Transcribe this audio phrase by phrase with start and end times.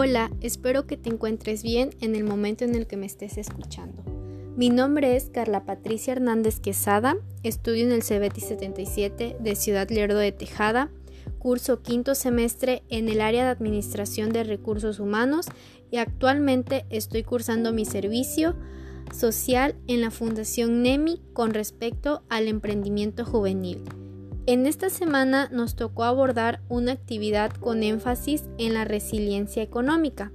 [0.00, 4.04] Hola, espero que te encuentres bien en el momento en el que me estés escuchando.
[4.56, 10.18] Mi nombre es Carla Patricia Hernández Quesada, estudio en el CBT 77 de Ciudad Lerdo
[10.18, 10.92] de Tejada,
[11.40, 15.46] curso quinto semestre en el área de Administración de Recursos Humanos
[15.90, 18.54] y actualmente estoy cursando mi servicio
[19.12, 23.82] social en la Fundación NEMI con respecto al emprendimiento juvenil.
[24.48, 30.32] En esta semana nos tocó abordar una actividad con énfasis en la resiliencia económica,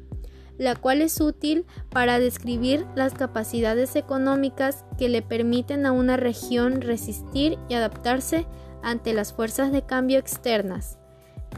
[0.60, 6.82] la cual es útil para describir las capacidades económicas que le permiten a una región
[6.82, 8.46] resistir y adaptarse
[8.84, 11.00] ante las fuerzas de cambio externas.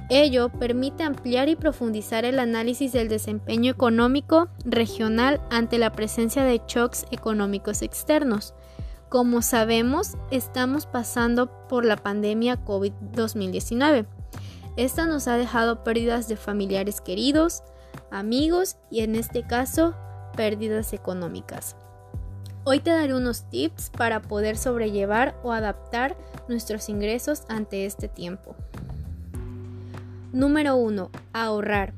[0.09, 6.61] Ello permite ampliar y profundizar el análisis del desempeño económico regional ante la presencia de
[6.65, 8.53] shocks económicos externos,
[9.09, 14.05] como sabemos, estamos pasando por la pandemia COVID-2019.
[14.77, 17.63] Esta nos ha dejado pérdidas de familiares queridos,
[18.11, 19.95] amigos y en este caso
[20.35, 21.75] pérdidas económicas.
[22.65, 26.17] Hoy te daré unos tips para poder sobrellevar o adaptar
[26.47, 28.55] nuestros ingresos ante este tiempo.
[30.33, 31.11] Número 1.
[31.31, 31.93] Ahorrar.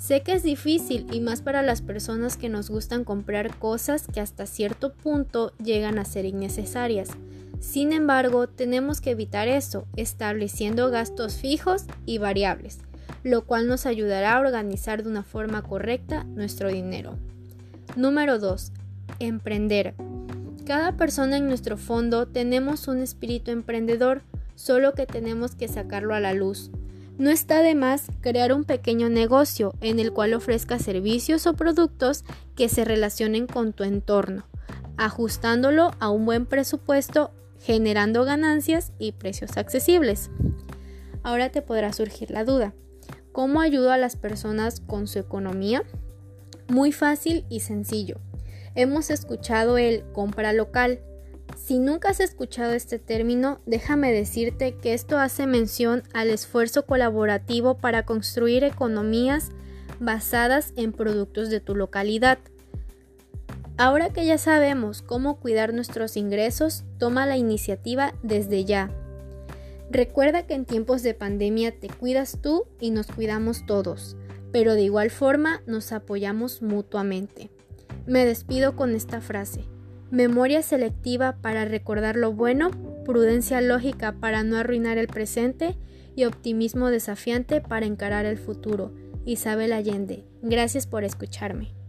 [0.00, 4.20] Sé que es difícil y más para las personas que nos gustan comprar cosas que
[4.20, 7.10] hasta cierto punto llegan a ser innecesarias.
[7.60, 12.78] Sin embargo, tenemos que evitar eso, estableciendo gastos fijos y variables,
[13.24, 17.18] lo cual nos ayudará a organizar de una forma correcta nuestro dinero.
[17.94, 18.72] Número 2.
[19.18, 19.94] Emprender.
[20.64, 24.22] Cada persona en nuestro fondo tenemos un espíritu emprendedor,
[24.54, 26.70] solo que tenemos que sacarlo a la luz.
[27.20, 32.24] No está de más crear un pequeño negocio en el cual ofrezca servicios o productos
[32.56, 34.46] que se relacionen con tu entorno,
[34.96, 40.30] ajustándolo a un buen presupuesto, generando ganancias y precios accesibles.
[41.22, 42.72] Ahora te podrá surgir la duda,
[43.32, 45.82] ¿cómo ayudo a las personas con su economía?
[46.68, 48.16] Muy fácil y sencillo.
[48.74, 51.00] Hemos escuchado el compra local,
[51.62, 57.76] si nunca has escuchado este término, déjame decirte que esto hace mención al esfuerzo colaborativo
[57.76, 59.50] para construir economías
[60.00, 62.38] basadas en productos de tu localidad.
[63.76, 68.90] Ahora que ya sabemos cómo cuidar nuestros ingresos, toma la iniciativa desde ya.
[69.90, 74.16] Recuerda que en tiempos de pandemia te cuidas tú y nos cuidamos todos,
[74.50, 77.50] pero de igual forma nos apoyamos mutuamente.
[78.06, 79.68] Me despido con esta frase
[80.10, 82.70] memoria selectiva para recordar lo bueno,
[83.04, 85.76] prudencia lógica para no arruinar el presente
[86.16, 88.92] y optimismo desafiante para encarar el futuro.
[89.24, 91.79] Isabel Allende, gracias por escucharme.